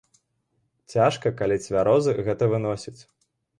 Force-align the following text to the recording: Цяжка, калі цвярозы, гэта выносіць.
Цяжка, 0.93 1.27
калі 1.43 1.59
цвярозы, 1.67 2.17
гэта 2.31 2.51
выносіць. 2.57 2.99